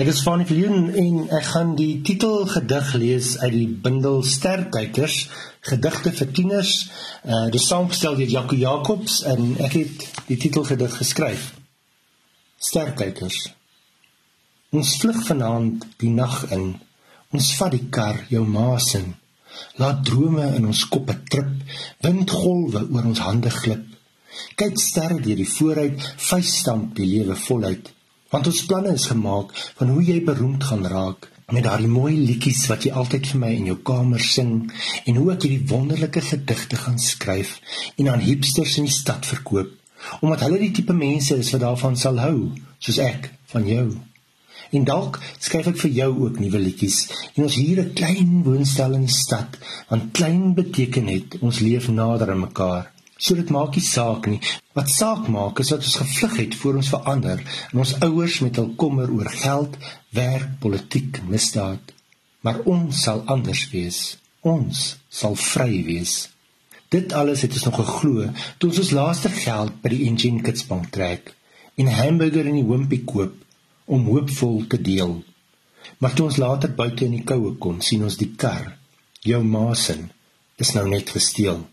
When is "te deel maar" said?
74.66-76.14